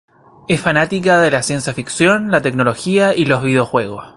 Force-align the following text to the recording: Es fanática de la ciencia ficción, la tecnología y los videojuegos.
Es 0.47 0.59
fanática 0.59 1.21
de 1.21 1.29
la 1.29 1.43
ciencia 1.43 1.75
ficción, 1.75 2.31
la 2.31 2.41
tecnología 2.41 3.13
y 3.15 3.25
los 3.25 3.43
videojuegos. 3.43 4.07